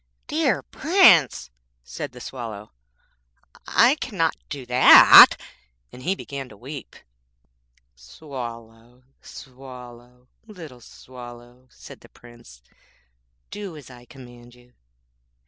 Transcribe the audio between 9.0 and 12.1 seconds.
Swallow, little Swallow,' said the